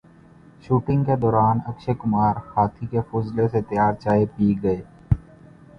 shooting 0.63 1.03
کے 1.05 1.15
دوران 1.17 1.59
اکشے 1.67 1.93
کمار 1.99 2.35
ہاتھی 2.55 2.87
کے 2.91 3.01
فضلے 3.11 3.47
سے 3.47 3.61
تیار 3.69 3.93
چائے 3.95 4.25
پی 4.35 4.53
گئے 4.63 4.81